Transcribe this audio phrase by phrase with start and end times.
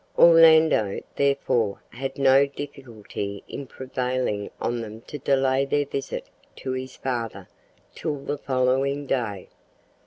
[0.17, 6.95] Orlando, therefore, had no difficulty in prevailing on them to delay their visit to his
[6.95, 7.47] father
[7.93, 9.49] till the following day.